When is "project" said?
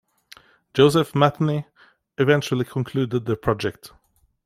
3.35-3.91